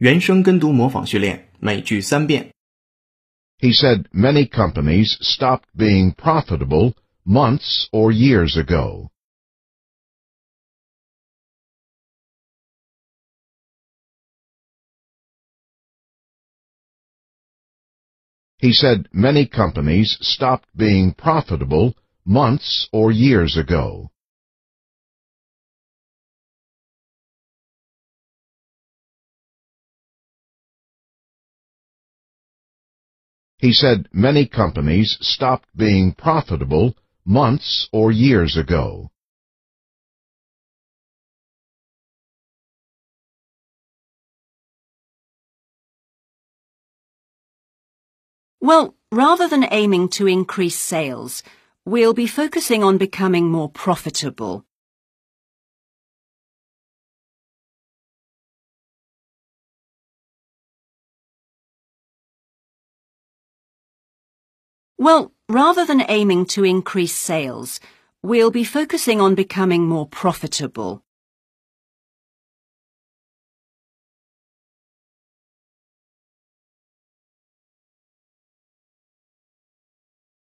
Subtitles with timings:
[0.00, 2.52] 原声跟读模仿训练，每句三遍。
[3.58, 9.08] He said many companies stopped being profitable months or years ago.
[18.58, 21.94] He said many companies stopped being profitable
[22.24, 24.10] months or years ago.
[33.61, 39.11] He said many companies stopped being profitable months or years ago.
[48.59, 51.43] Well, rather than aiming to increase sales,
[51.85, 54.65] we'll be focusing on becoming more profitable.
[65.01, 67.79] Well, rather than aiming to increase sales,
[68.21, 71.03] we'll be focusing on becoming more profitable.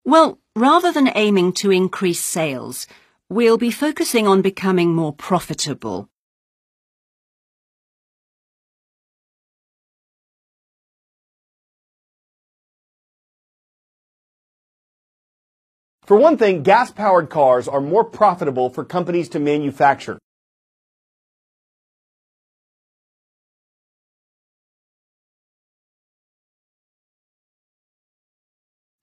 [0.03, 2.85] Well, rather than aiming to increase sales,
[3.27, 6.07] we'll be focusing on becoming more profitable.
[16.05, 20.19] For one thing, gas powered cars are more profitable for companies to manufacture.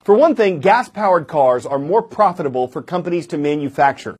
[0.05, 4.15] For one thing, gas powered cars are more profitable for companies to manufacture.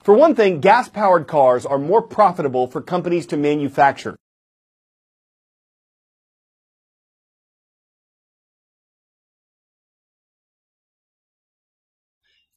[0.00, 4.16] For one thing, gas powered cars are more profitable for companies to manufacture.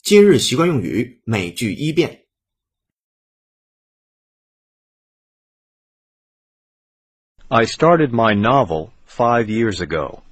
[0.06, 2.26] 今日习惯用语，每句一遍。
[7.48, 10.22] I started my novel five years ago.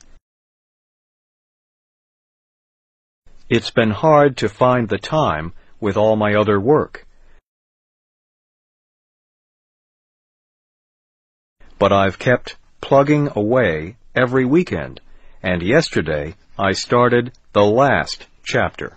[3.48, 7.06] It's been hard to find the time with all my other work.
[11.78, 15.00] But I've kept plugging away every weekend,
[15.42, 18.96] and yesterday I started the last chapter.